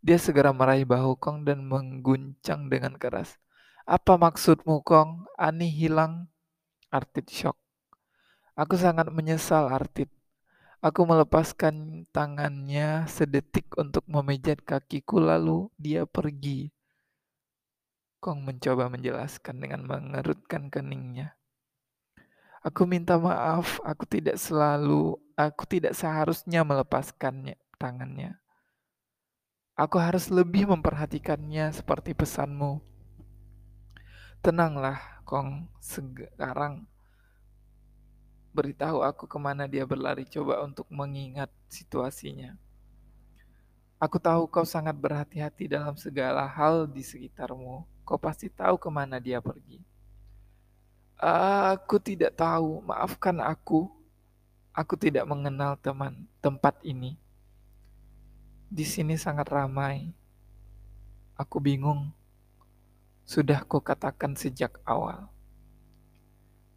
Dia 0.00 0.16
segera 0.16 0.54
meraih 0.54 0.88
bahu 0.88 1.18
Kong 1.20 1.44
dan 1.44 1.66
mengguncang 1.66 2.72
dengan 2.72 2.96
keras. 2.96 3.36
Apa 3.84 4.16
maksudmu, 4.16 4.80
Kong? 4.80 5.28
Ani 5.36 5.68
hilang. 5.68 6.30
Artit 6.88 7.28
shock. 7.28 7.58
Aku 8.56 8.80
sangat 8.80 9.12
menyesal, 9.12 9.68
Artit. 9.68 10.08
Aku 10.80 11.04
melepaskan 11.04 12.08
tangannya 12.08 13.04
sedetik 13.04 13.68
untuk 13.76 14.08
memijat 14.08 14.64
kakiku, 14.64 15.20
lalu 15.20 15.68
dia 15.76 16.08
pergi. 16.08 16.72
Kong 18.20 18.48
mencoba 18.48 18.88
menjelaskan 18.88 19.60
dengan 19.60 19.84
mengerutkan 19.84 20.72
keningnya. 20.72 21.36
Aku 22.64 22.84
minta 22.84 23.16
maaf, 23.16 23.80
aku 23.84 24.04
tidak 24.04 24.36
selalu, 24.36 25.16
aku 25.48 25.64
tidak 25.64 25.96
seharusnya 25.96 26.60
melepaskannya 26.60 27.56
tangannya. 27.80 28.36
Aku 29.80 29.96
harus 29.96 30.28
lebih 30.28 30.68
memperhatikannya 30.68 31.72
seperti 31.72 32.12
pesanmu. 32.12 32.84
Tenanglah, 34.44 35.24
Kong. 35.24 35.72
Sekarang 35.80 36.84
beritahu 38.52 39.00
aku 39.00 39.24
ke 39.24 39.38
mana 39.40 39.64
dia 39.64 39.88
berlari. 39.88 40.28
Coba 40.28 40.60
untuk 40.60 40.84
mengingat 40.92 41.48
situasinya. 41.72 42.60
Aku 44.00 44.16
tahu 44.16 44.48
kau 44.48 44.64
sangat 44.64 44.96
berhati-hati 44.96 45.68
dalam 45.68 45.96
segala 45.96 46.44
hal 46.48 46.88
di 46.88 47.04
sekitarmu. 47.04 47.84
Kau 48.04 48.16
pasti 48.16 48.48
tahu 48.48 48.80
ke 48.80 48.88
mana 48.88 49.20
dia 49.20 49.40
pergi. 49.44 49.80
Aku 51.20 52.00
tidak 52.00 52.32
tahu, 52.36 52.80
maafkan 52.80 53.44
aku. 53.44 53.92
Aku 54.70 54.94
tidak 54.94 55.26
mengenal 55.26 55.74
teman 55.82 56.30
tempat 56.38 56.78
ini. 56.86 57.18
Di 58.70 58.86
sini 58.86 59.18
sangat 59.18 59.50
ramai. 59.50 60.14
Aku 61.34 61.58
bingung. 61.58 62.14
Sudah 63.26 63.66
kau 63.66 63.82
katakan 63.82 64.38
sejak 64.38 64.78
awal. 64.86 65.26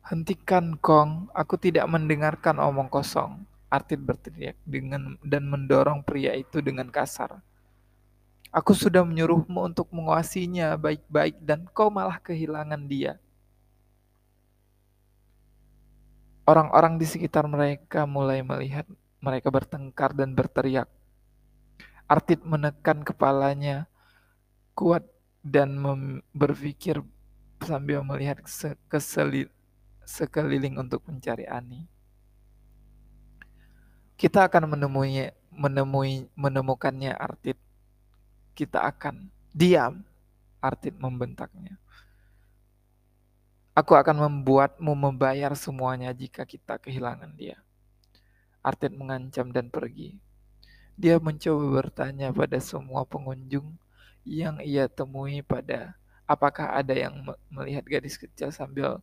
Hentikan, 0.01 0.73
Kong. 0.81 1.29
Aku 1.37 1.53
tidak 1.61 1.85
mendengarkan 1.85 2.57
omong 2.57 2.89
kosong. 2.89 3.45
Artit 3.69 4.01
berteriak 4.01 4.57
dengan 4.65 5.21
dan 5.21 5.45
mendorong 5.45 6.01
pria 6.01 6.33
itu 6.33 6.65
dengan 6.65 6.89
kasar. 6.89 7.45
Aku 8.49 8.73
sudah 8.73 9.01
menyuruhmu 9.01 9.69
untuk 9.69 9.89
menguasinya 9.93 10.77
baik-baik 10.81 11.41
dan 11.41 11.65
kau 11.73 11.93
malah 11.93 12.17
kehilangan 12.21 12.85
dia. 12.85 13.21
Orang-orang 16.43 16.99
di 16.99 17.07
sekitar 17.07 17.47
mereka 17.47 18.03
mulai 18.03 18.43
melihat 18.43 18.83
mereka 19.23 19.47
bertengkar 19.47 20.11
dan 20.11 20.35
berteriak. 20.35 20.91
Artit 22.03 22.43
menekan 22.43 22.99
kepalanya 23.07 23.87
kuat 24.75 25.07
dan 25.39 25.79
berpikir 26.35 26.99
sambil 27.63 28.03
melihat 28.03 28.43
sekeliling 30.03 30.75
untuk 30.75 30.99
mencari 31.07 31.47
Ani. 31.47 31.87
Kita 34.19 34.51
akan 34.51 34.75
menemui 34.75 35.31
menemui 35.53 36.27
menemukannya 36.35 37.15
Artit 37.15 37.55
kita 38.53 38.83
akan 38.85 39.31
diam. 39.51 40.05
Artit 40.63 40.95
membentaknya. 40.95 41.75
Aku 43.73 43.97
akan 43.97 44.29
membuatmu 44.29 44.93
membayar 44.93 45.49
semuanya 45.57 46.13
jika 46.13 46.45
kita 46.45 46.77
kehilangan 46.77 47.33
dia. 47.33 47.57
Artit 48.61 48.93
mengancam 48.93 49.49
dan 49.49 49.73
pergi. 49.73 50.21
Dia 50.93 51.17
mencoba 51.17 51.81
bertanya 51.81 52.29
pada 52.29 52.61
semua 52.61 53.01
pengunjung 53.01 53.73
yang 54.23 54.61
ia 54.61 54.85
temui 54.85 55.41
pada 55.41 55.97
apakah 56.29 56.73
ada 56.73 56.95
yang 56.95 57.21
melihat 57.51 57.83
gadis 57.85 58.15
kecil 58.15 58.49
sambil 58.49 58.99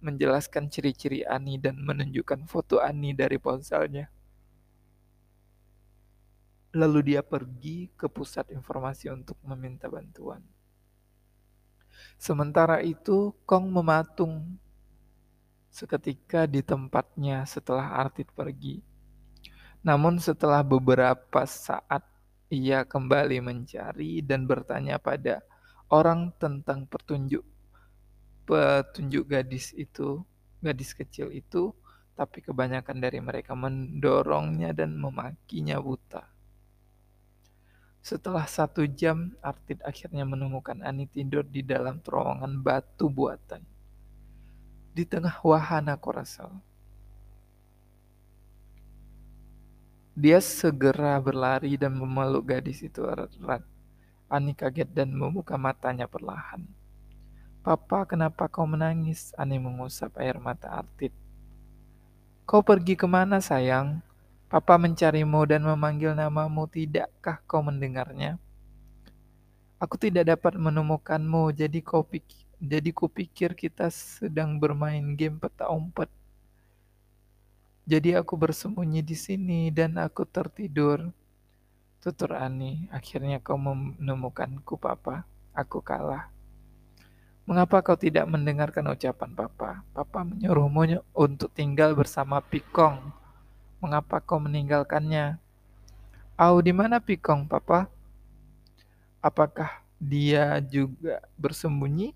menjelaskan 0.00 0.72
ciri-ciri 0.72 1.26
Ani 1.28 1.60
dan 1.60 1.76
menunjukkan 1.76 2.48
foto 2.48 2.80
Ani 2.80 3.12
dari 3.12 3.36
ponselnya. 3.36 4.08
Lalu 6.70 7.14
dia 7.14 7.20
pergi 7.26 7.90
ke 7.98 8.06
pusat 8.06 8.48
informasi 8.54 9.10
untuk 9.10 9.36
meminta 9.42 9.90
bantuan. 9.90 10.40
Sementara 12.20 12.84
itu, 12.84 13.32
Kong 13.48 13.72
mematung 13.72 14.60
seketika 15.72 16.44
di 16.44 16.60
tempatnya 16.60 17.48
setelah 17.48 17.96
Artit 17.96 18.28
pergi. 18.28 18.84
Namun 19.80 20.20
setelah 20.20 20.60
beberapa 20.60 21.48
saat 21.48 22.04
ia 22.52 22.84
kembali 22.84 23.40
mencari 23.40 24.20
dan 24.20 24.44
bertanya 24.44 25.00
pada 25.00 25.40
orang 25.88 26.28
tentang 26.36 26.84
petunjuk 26.84 27.40
petunjuk 28.44 29.30
gadis 29.30 29.70
itu, 29.78 30.20
gadis 30.58 30.90
kecil 30.90 31.30
itu, 31.30 31.72
tapi 32.18 32.42
kebanyakan 32.42 32.98
dari 32.98 33.22
mereka 33.22 33.54
mendorongnya 33.54 34.74
dan 34.74 34.98
memakinya 34.98 35.78
buta. 35.78 36.26
Setelah 38.00 38.48
satu 38.48 38.88
jam, 38.88 39.36
Artit 39.44 39.76
akhirnya 39.84 40.24
menemukan 40.24 40.80
Ani 40.80 41.04
tidur 41.04 41.44
di 41.44 41.60
dalam 41.60 42.00
terowongan 42.00 42.56
batu 42.64 43.12
buatan. 43.12 43.60
Di 44.96 45.04
tengah 45.04 45.36
wahana 45.44 46.00
korasal. 46.00 46.48
Dia 50.16 50.40
segera 50.40 51.16
berlari 51.20 51.76
dan 51.76 51.96
memeluk 51.96 52.50
gadis 52.50 52.80
itu 52.80 53.04
erat-erat. 53.04 53.62
Ani 54.32 54.56
kaget 54.56 54.88
dan 54.90 55.12
membuka 55.12 55.60
matanya 55.60 56.08
perlahan. 56.08 56.64
Papa, 57.60 58.08
kenapa 58.08 58.48
kau 58.48 58.64
menangis? 58.64 59.36
Ani 59.36 59.60
mengusap 59.60 60.16
air 60.16 60.40
mata 60.40 60.72
Artit. 60.72 61.12
Kau 62.48 62.64
pergi 62.64 62.96
ke 62.96 63.04
mana, 63.04 63.38
sayang? 63.38 64.00
Papa 64.50 64.74
mencarimu 64.74 65.46
dan 65.46 65.62
memanggil 65.62 66.10
namamu, 66.10 66.66
tidakkah 66.66 67.38
kau 67.46 67.62
mendengarnya? 67.62 68.34
Aku 69.78 69.94
tidak 69.94 70.26
dapat 70.26 70.58
menemukanmu, 70.58 71.54
jadi 71.54 71.78
kau 71.78 72.02
pikir, 72.02 72.50
jadi 72.58 72.90
kupikir 72.90 73.54
kita 73.54 73.86
sedang 73.94 74.58
bermain 74.58 75.14
game 75.14 75.38
peta 75.38 75.70
umpet. 75.70 76.10
Jadi 77.86 78.18
aku 78.18 78.34
bersembunyi 78.34 79.06
di 79.06 79.14
sini 79.14 79.70
dan 79.70 79.94
aku 80.02 80.26
tertidur. 80.26 81.14
Tutur 82.02 82.34
Ani, 82.34 82.90
akhirnya 82.90 83.38
kau 83.38 83.54
menemukanku, 83.54 84.82
Papa. 84.82 85.30
Aku 85.54 85.78
kalah. 85.78 86.26
Mengapa 87.46 87.86
kau 87.86 87.94
tidak 87.94 88.26
mendengarkan 88.26 88.82
ucapan 88.90 89.30
Papa? 89.30 89.86
Papa 89.94 90.26
menyuruhmu 90.26 91.06
untuk 91.14 91.54
tinggal 91.54 91.94
bersama 91.94 92.42
Pikong 92.42 93.19
Mengapa 93.80 94.20
kau 94.20 94.36
meninggalkannya? 94.36 95.40
Au, 96.36 96.60
di 96.60 96.72
mana 96.72 97.00
Pikong, 97.00 97.48
Papa? 97.48 97.88
Apakah 99.20 99.84
dia 100.00 100.60
juga 100.64 101.20
bersembunyi? 101.36 102.12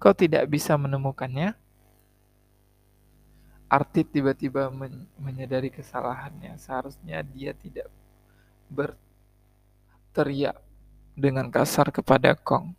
Kau 0.00 0.12
tidak 0.12 0.48
bisa 0.48 0.76
menemukannya? 0.76 1.56
Artit 3.68 4.08
tiba-tiba 4.08 4.72
men 4.72 5.04
menyadari 5.20 5.68
kesalahannya. 5.68 6.56
Seharusnya 6.56 7.20
dia 7.20 7.52
tidak 7.52 7.92
berteriak 8.68 10.56
dengan 11.12 11.52
kasar 11.52 11.92
kepada 11.92 12.32
Kong. 12.32 12.72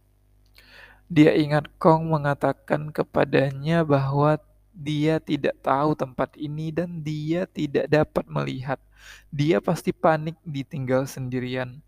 Dia 1.05 1.33
ingat 1.37 1.69
Kong 1.77 2.09
mengatakan 2.09 2.89
kepadanya 2.89 3.85
bahwa 3.85 4.37
dia 4.79 5.19
tidak 5.19 5.59
tahu 5.59 5.91
tempat 5.91 6.39
ini 6.39 6.71
dan 6.71 7.03
dia 7.03 7.43
tidak 7.43 7.91
dapat 7.91 8.23
melihat. 8.31 8.79
Dia 9.27 9.59
pasti 9.59 9.91
panik 9.91 10.39
ditinggal 10.47 11.03
sendirian. 11.03 11.83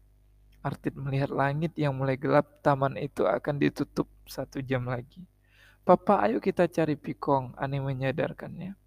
Artit 0.59 0.93
melihat 0.93 1.31
langit 1.31 1.71
yang 1.79 1.95
mulai 1.95 2.19
gelap, 2.19 2.59
taman 2.59 2.99
itu 2.99 3.23
akan 3.23 3.57
ditutup 3.57 4.11
satu 4.27 4.59
jam 4.59 4.85
lagi. 4.85 5.23
Papa, 5.81 6.21
ayo 6.27 6.37
kita 6.37 6.69
cari 6.69 6.93
Pikong, 6.93 7.57
Ani 7.57 7.81
menyadarkannya. 7.81 8.77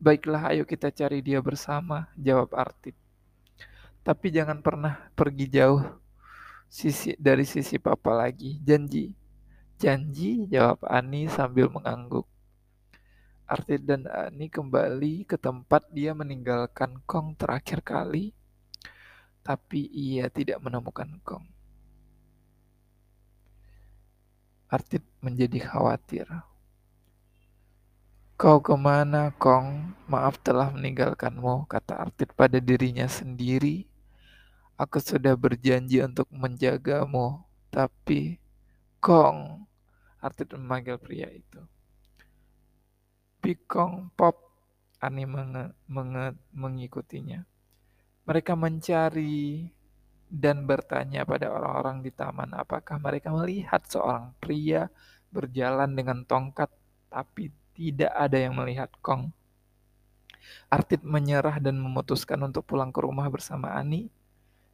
Baiklah, 0.00 0.54
ayo 0.54 0.64
kita 0.64 0.88
cari 0.88 1.20
dia 1.20 1.44
bersama, 1.44 2.08
jawab 2.16 2.56
Artit. 2.56 2.96
Tapi 4.00 4.32
jangan 4.32 4.64
pernah 4.64 5.12
pergi 5.12 5.44
jauh 5.52 5.84
sisi 6.70 7.12
dari 7.18 7.44
sisi 7.44 7.76
papa 7.76 8.14
lagi. 8.14 8.56
Janji. 8.62 9.12
Janji, 9.76 10.46
jawab 10.46 10.86
Ani 10.86 11.26
sambil 11.26 11.68
mengangguk. 11.68 12.29
Artit 13.50 13.82
dan 13.82 14.06
Ani 14.06 14.46
kembali 14.46 15.26
ke 15.26 15.34
tempat 15.34 15.82
dia 15.90 16.14
meninggalkan 16.14 17.02
Kong 17.02 17.34
terakhir 17.34 17.82
kali, 17.82 18.30
tapi 19.42 19.90
ia 19.90 20.30
tidak 20.30 20.62
menemukan 20.62 21.18
Kong. 21.26 21.42
Artit 24.70 25.02
menjadi 25.18 25.66
khawatir. 25.66 26.30
Kau 28.38 28.62
ke 28.62 28.78
mana, 28.78 29.34
Kong? 29.34 29.98
Maaf 30.06 30.38
telah 30.46 30.70
meninggalkanmu, 30.70 31.66
kata 31.66 32.06
Artit 32.06 32.30
pada 32.30 32.62
dirinya 32.62 33.10
sendiri. 33.10 33.90
Aku 34.78 35.02
sudah 35.02 35.34
berjanji 35.34 35.98
untuk 35.98 36.30
menjagamu, 36.30 37.42
tapi 37.66 38.38
Kong, 39.02 39.66
Artit 40.22 40.54
memanggil 40.54 41.02
pria 41.02 41.26
itu. 41.34 41.58
Pikong 43.50 44.14
Pop 44.14 44.46
Ani 45.02 45.26
menge, 45.26 45.74
menge, 45.90 46.38
mengikutinya. 46.54 47.42
Mereka 48.22 48.54
mencari 48.54 49.66
dan 50.30 50.70
bertanya 50.70 51.26
pada 51.26 51.50
orang-orang 51.50 51.98
di 51.98 52.14
taman 52.14 52.54
apakah 52.54 53.02
mereka 53.02 53.34
melihat 53.34 53.82
seorang 53.90 54.30
pria 54.38 54.86
berjalan 55.34 55.90
dengan 55.98 56.22
tongkat 56.22 56.70
tapi 57.10 57.50
tidak 57.74 58.14
ada 58.14 58.38
yang 58.38 58.54
melihat 58.54 58.86
Kong. 59.02 59.34
Artit 60.70 61.02
menyerah 61.02 61.58
dan 61.58 61.74
memutuskan 61.74 62.38
untuk 62.46 62.70
pulang 62.70 62.94
ke 62.94 63.02
rumah 63.02 63.26
bersama 63.26 63.74
Ani. 63.74 64.14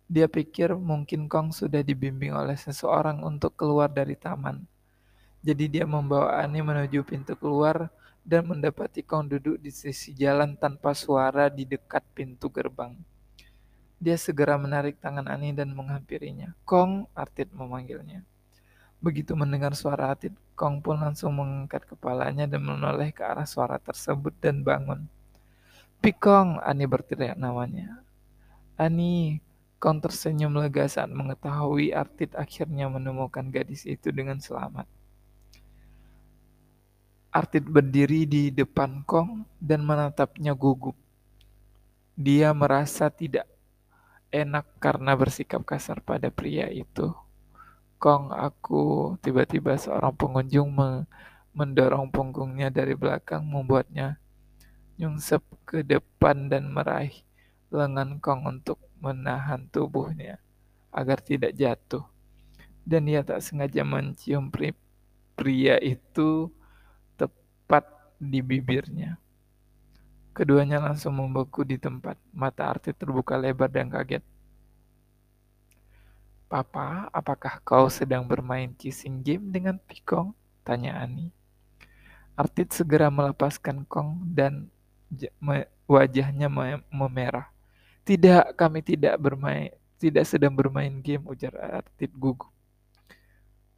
Dia 0.04 0.28
pikir 0.28 0.76
mungkin 0.76 1.32
Kong 1.32 1.48
sudah 1.48 1.80
dibimbing 1.80 2.36
oleh 2.36 2.60
seseorang 2.60 3.24
untuk 3.24 3.56
keluar 3.56 3.88
dari 3.88 4.20
taman. 4.20 4.68
Jadi 5.40 5.64
dia 5.80 5.88
membawa 5.88 6.44
Ani 6.44 6.60
menuju 6.60 7.08
pintu 7.08 7.40
keluar 7.40 7.88
dan 8.26 8.42
mendapati 8.50 9.06
Kong 9.06 9.30
duduk 9.30 9.62
di 9.62 9.70
sisi 9.70 10.10
jalan 10.10 10.58
tanpa 10.58 10.90
suara 10.98 11.46
di 11.46 11.62
dekat 11.62 12.02
pintu 12.10 12.50
gerbang. 12.50 12.98
Dia 14.02 14.18
segera 14.18 14.58
menarik 14.58 14.98
tangan 14.98 15.30
Ani 15.30 15.54
dan 15.54 15.70
menghampirinya. 15.70 16.52
Kong, 16.66 17.06
Artit 17.14 17.48
memanggilnya. 17.54 18.26
Begitu 18.98 19.38
mendengar 19.38 19.78
suara 19.78 20.10
Artit, 20.10 20.34
Kong 20.58 20.82
pun 20.82 20.98
langsung 20.98 21.38
mengangkat 21.38 21.86
kepalanya 21.86 22.50
dan 22.50 22.66
menoleh 22.66 23.14
ke 23.14 23.22
arah 23.22 23.46
suara 23.46 23.78
tersebut 23.78 24.34
dan 24.42 24.66
bangun. 24.66 25.06
Pikong, 26.02 26.58
Ani 26.60 26.84
berteriak 26.84 27.38
namanya. 27.38 28.02
Ani, 28.74 29.38
Kong 29.78 30.02
tersenyum 30.02 30.50
lega 30.58 30.90
saat 30.90 31.14
mengetahui 31.14 31.94
Artit 31.94 32.34
akhirnya 32.34 32.90
menemukan 32.90 33.46
gadis 33.54 33.86
itu 33.86 34.10
dengan 34.10 34.42
selamat. 34.42 34.95
Artit 37.36 37.68
berdiri 37.68 38.24
di 38.24 38.48
depan 38.48 39.04
Kong 39.04 39.44
dan 39.60 39.84
menatapnya 39.84 40.56
gugup. 40.56 40.96
Dia 42.16 42.56
merasa 42.56 43.12
tidak 43.12 43.44
enak 44.32 44.64
karena 44.80 45.12
bersikap 45.12 45.60
kasar 45.68 46.00
pada 46.00 46.32
pria 46.32 46.64
itu. 46.72 47.12
Kong, 48.00 48.32
aku 48.32 49.16
tiba-tiba 49.20 49.76
seorang 49.76 50.16
pengunjung 50.16 50.72
mendorong 51.52 52.08
punggungnya 52.08 52.72
dari 52.72 52.96
belakang 52.96 53.44
membuatnya 53.44 54.16
nyungsep 54.96 55.44
ke 55.68 55.84
depan 55.84 56.48
dan 56.48 56.72
meraih 56.72 57.20
lengan 57.68 58.16
Kong 58.16 58.48
untuk 58.48 58.80
menahan 58.96 59.68
tubuhnya 59.68 60.40
agar 60.88 61.20
tidak 61.20 61.52
jatuh. 61.52 62.08
Dan 62.80 63.12
ia 63.12 63.20
tak 63.20 63.44
sengaja 63.44 63.84
mencium 63.84 64.48
pria 65.36 65.76
itu 65.84 66.48
tepat 67.66 68.14
di 68.22 68.38
bibirnya. 68.38 69.18
Keduanya 70.30 70.78
langsung 70.78 71.18
membeku 71.18 71.66
di 71.66 71.74
tempat. 71.82 72.14
Mata 72.30 72.70
Arti 72.70 72.94
terbuka 72.94 73.34
lebar 73.34 73.66
dan 73.66 73.90
kaget. 73.90 74.22
Papa, 76.46 77.10
apakah 77.10 77.58
kau 77.66 77.90
sedang 77.90 78.22
bermain 78.22 78.70
kissing 78.78 79.18
game 79.18 79.50
dengan 79.50 79.82
Pikong? 79.82 80.30
Tanya 80.62 81.02
Ani. 81.02 81.34
Artit 82.38 82.70
segera 82.70 83.10
melepaskan 83.10 83.82
Kong 83.82 84.22
dan 84.30 84.70
wajahnya 85.90 86.46
memerah. 86.86 87.50
Tidak, 88.06 88.54
kami 88.54 88.86
tidak 88.86 89.18
bermain, 89.18 89.74
tidak 89.98 90.22
sedang 90.22 90.54
bermain 90.54 91.02
game, 91.02 91.26
ujar 91.26 91.82
Artit 91.82 92.14
gugup. 92.14 92.54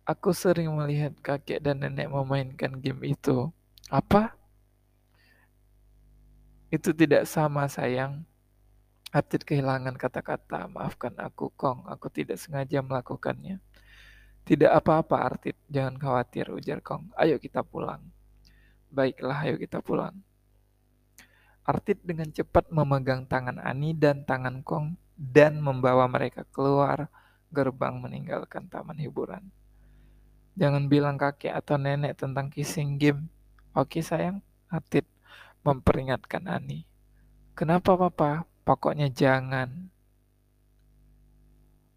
Aku 0.05 0.37
sering 0.37 0.69
melihat 0.77 1.17
kakek 1.25 1.65
dan 1.65 1.81
nenek 1.81 2.13
memainkan 2.13 2.77
game 2.77 3.01
itu. 3.17 3.49
Apa? 3.89 4.37
Itu 6.69 6.93
tidak 6.93 7.25
sama, 7.25 7.65
sayang. 7.73 8.29
Artit 9.09 9.41
kehilangan 9.41 9.97
kata-kata. 9.97 10.69
Maafkan 10.69 11.17
aku, 11.17 11.49
Kong. 11.57 11.89
Aku 11.89 12.13
tidak 12.13 12.37
sengaja 12.37 12.85
melakukannya. 12.85 13.57
Tidak 14.45 14.69
apa-apa, 14.69 15.17
Artit. 15.25 15.57
Jangan 15.73 15.97
khawatir, 15.97 16.53
ujar 16.53 16.85
Kong. 16.85 17.17
Ayo 17.17 17.41
kita 17.41 17.65
pulang. 17.65 18.05
Baiklah, 18.93 19.49
ayo 19.49 19.57
kita 19.57 19.81
pulang. 19.81 20.21
Artit 21.65 22.01
dengan 22.01 22.33
cepat 22.33 22.73
memegang 22.73 23.29
tangan 23.29 23.61
Ani 23.61 23.93
dan 23.93 24.25
tangan 24.25 24.65
Kong 24.65 24.97
dan 25.17 25.61
membawa 25.61 26.09
mereka 26.09 26.45
keluar 26.49 27.13
gerbang 27.53 28.01
meninggalkan 28.01 28.69
taman 28.69 28.97
hiburan. 28.97 29.45
Jangan 30.57 30.89
bilang 30.89 31.21
kakek 31.21 31.53
atau 31.53 31.77
nenek 31.77 32.17
tentang 32.17 32.49
kissing 32.49 32.97
game. 32.97 33.29
Oke 33.79 34.03
sayang, 34.03 34.43
Atit 34.67 35.07
memperingatkan 35.63 36.43
Ani. 36.51 36.83
Kenapa 37.55 37.95
papa? 37.95 38.43
Pokoknya 38.67 39.07
jangan. 39.07 39.71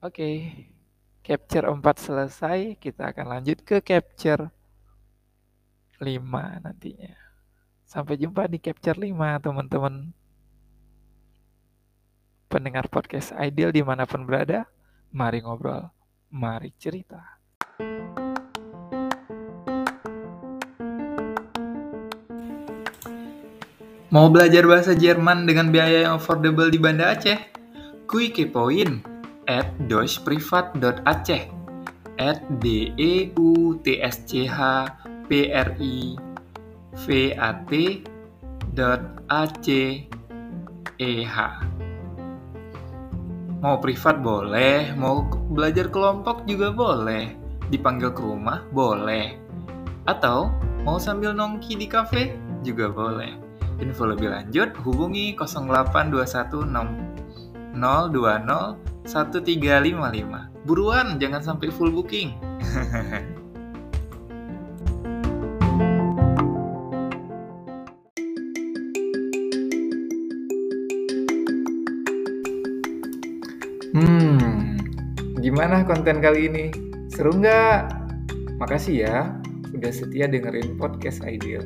Oke, 0.06 0.46
capture 1.26 1.65
4 1.65 1.82
selesai, 1.98 2.78
kita 2.78 3.10
akan 3.10 3.34
lanjut 3.34 3.65
ke 3.65 3.82
capture 3.82 4.54
5 5.98 6.62
nantinya. 6.62 7.17
Sampai 7.82 8.13
jumpa 8.22 8.46
di 8.46 8.62
capture 8.62 9.02
5 9.02 9.41
teman-teman. 9.41 10.13
Pendengar 12.46 12.94
podcast 12.94 13.34
Ideal 13.34 13.74
di 13.74 13.82
mana 13.82 14.06
pun 14.06 14.22
berada, 14.30 14.70
mari 15.10 15.41
ngobrol, 15.41 15.89
mari 16.30 16.78
cerita. 16.78 17.41
Mau 24.12 24.28
belajar 24.28 24.67
bahasa 24.67 24.91
Jerman 24.91 25.47
dengan 25.47 25.71
biaya 25.71 26.04
yang 26.04 26.19
affordable 26.19 26.67
di 26.67 26.76
Banda 26.76 27.15
Aceh? 27.15 27.39
Kui 28.12 28.28
kepoin 28.28 29.00
at 29.47 29.71
deutschprivat.aceh 29.88 31.43
at 32.19 32.43
d 32.60 32.91
e 33.00 33.32
u 33.39 33.80
t 33.80 34.04
s 34.04 34.19
c 34.28 34.52
h 34.52 34.84
p 35.32 35.47
r 35.47 35.80
i 35.80 36.19
v 37.08 37.32
a 37.39 37.56
t 37.71 38.04
dot 38.76 39.00
a 39.32 39.47
c 39.63 40.04
e 41.00 41.12
h 41.24 41.38
Mau 43.63 43.80
privat 43.80 44.19
boleh, 44.19 44.91
mau 44.91 45.24
belajar 45.56 45.88
kelompok 45.88 46.43
juga 46.43 46.76
boleh, 46.76 47.32
dipanggil 47.71 48.12
ke 48.12 48.19
rumah 48.19 48.60
boleh, 48.76 49.39
atau 50.04 50.52
mau 50.84 51.00
sambil 51.00 51.32
nongki 51.32 51.80
di 51.80 51.88
kafe 51.88 52.36
juga 52.60 52.91
boleh. 52.91 53.41
Info 53.82 54.06
lebih 54.06 54.30
lanjut 54.30 54.78
hubungi 54.86 55.34
08216 55.34 57.74
020 57.74 58.78
1355. 59.10 60.70
Buruan, 60.70 61.17
jangan 61.17 61.41
sampai 61.41 61.74
full 61.74 61.89
booking. 61.89 62.38
hmm, 73.98 74.78
gimana 75.41 75.82
konten 75.82 76.22
kali 76.22 76.46
ini? 76.46 76.70
Seru 77.10 77.34
nggak? 77.34 77.98
Makasih 78.62 79.10
ya 79.10 79.34
udah 79.74 79.89
setia 79.89 80.30
dengerin 80.30 80.78
podcast 80.78 81.26
Ideal. 81.26 81.65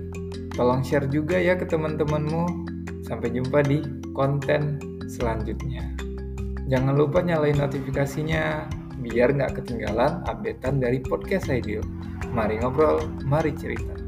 Tolong 0.56 0.82
share 0.88 1.12
juga 1.12 1.36
ya 1.36 1.60
ke 1.60 1.68
teman-temanmu. 1.68 2.65
Sampai 3.04 3.36
jumpa 3.36 3.62
di 3.62 3.84
konten 4.15 4.80
selanjutnya. 5.06 5.94
Jangan 6.65 6.98
lupa 6.98 7.22
nyalain 7.22 7.60
notifikasinya 7.60 8.65
biar 9.04 9.38
nggak 9.38 9.62
ketinggalan 9.62 10.26
updatean 10.26 10.82
dari 10.82 10.98
podcast 11.04 11.52
Ideal. 11.52 11.86
Mari 12.34 12.58
ngobrol, 12.63 13.06
mari 13.28 13.54
cerita. 13.54 14.05